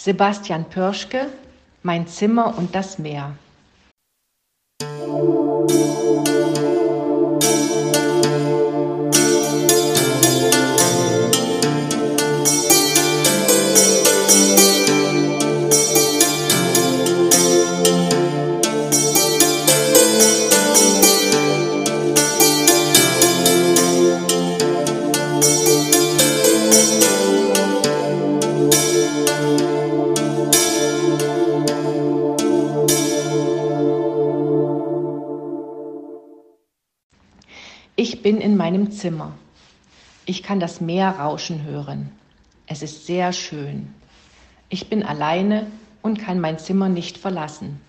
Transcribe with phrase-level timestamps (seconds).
[0.00, 1.26] Sebastian Pörschke,
[1.82, 3.32] Mein Zimmer und das Meer.
[38.00, 39.32] Ich bin in meinem Zimmer.
[40.24, 42.12] Ich kann das Meer rauschen hören.
[42.68, 43.92] Es ist sehr schön.
[44.68, 45.66] Ich bin alleine
[46.00, 47.80] und kann mein Zimmer nicht verlassen.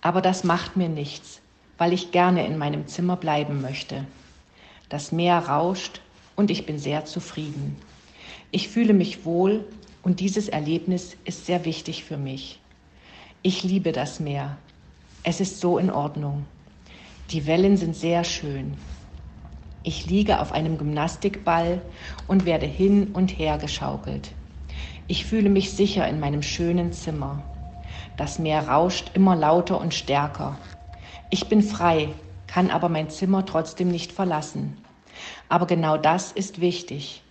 [0.00, 1.40] Aber das macht mir nichts,
[1.78, 4.04] weil ich gerne in meinem Zimmer bleiben möchte.
[4.88, 6.00] Das Meer rauscht
[6.34, 7.76] und ich bin sehr zufrieden.
[8.50, 9.64] Ich fühle mich wohl
[10.02, 12.58] und dieses Erlebnis ist sehr wichtig für mich.
[13.42, 14.56] Ich liebe das Meer.
[15.22, 16.46] Es ist so in Ordnung.
[17.30, 18.76] Die Wellen sind sehr schön.
[19.82, 21.80] Ich liege auf einem Gymnastikball
[22.28, 24.32] und werde hin und her geschaukelt.
[25.06, 27.42] Ich fühle mich sicher in meinem schönen Zimmer.
[28.18, 30.58] Das Meer rauscht immer lauter und stärker.
[31.30, 32.10] Ich bin frei,
[32.46, 34.76] kann aber mein Zimmer trotzdem nicht verlassen.
[35.48, 37.22] Aber genau das ist wichtig.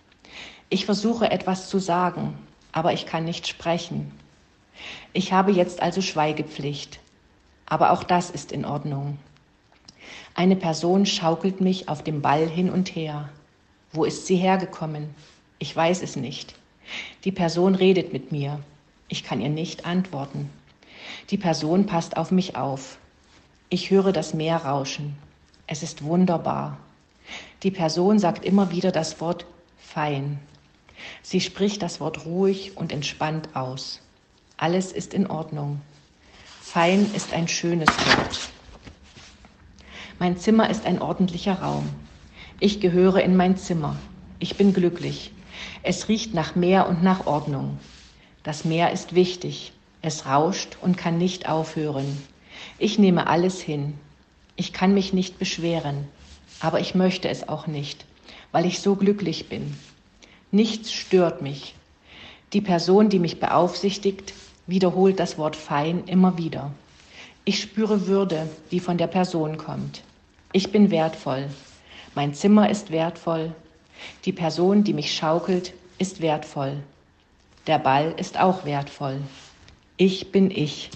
[0.68, 2.36] Ich versuche etwas zu sagen,
[2.72, 4.10] aber ich kann nicht sprechen.
[5.12, 6.98] Ich habe jetzt also Schweigepflicht.
[7.66, 9.18] Aber auch das ist in Ordnung.
[10.34, 13.28] Eine Person schaukelt mich auf dem Ball hin und her.
[13.92, 15.14] Wo ist sie hergekommen?
[15.58, 16.54] Ich weiß es nicht.
[17.24, 18.60] Die Person redet mit mir.
[19.08, 20.50] Ich kann ihr nicht antworten.
[21.30, 22.98] Die Person passt auf mich auf.
[23.68, 25.16] Ich höre das Meer rauschen.
[25.66, 26.78] Es ist wunderbar.
[27.62, 29.46] Die Person sagt immer wieder das Wort
[29.78, 30.38] fein.
[31.22, 34.00] Sie spricht das Wort ruhig und entspannt aus.
[34.56, 35.80] Alles ist in Ordnung.
[36.60, 38.50] Fein ist ein schönes Wort.
[40.20, 41.88] Mein Zimmer ist ein ordentlicher Raum.
[42.58, 43.96] Ich gehöre in mein Zimmer.
[44.38, 45.32] Ich bin glücklich.
[45.82, 47.78] Es riecht nach Meer und nach Ordnung.
[48.42, 49.72] Das Meer ist wichtig.
[50.02, 52.22] Es rauscht und kann nicht aufhören.
[52.78, 53.94] Ich nehme alles hin.
[54.56, 56.06] Ich kann mich nicht beschweren,
[56.60, 58.04] aber ich möchte es auch nicht,
[58.52, 59.74] weil ich so glücklich bin.
[60.50, 61.74] Nichts stört mich.
[62.52, 64.34] Die Person, die mich beaufsichtigt,
[64.66, 66.72] wiederholt das Wort fein immer wieder.
[67.46, 70.02] Ich spüre Würde, die von der Person kommt.
[70.52, 71.48] Ich bin wertvoll.
[72.16, 73.52] Mein Zimmer ist wertvoll.
[74.24, 76.78] Die Person, die mich schaukelt, ist wertvoll.
[77.68, 79.20] Der Ball ist auch wertvoll.
[79.96, 80.90] Ich bin ich.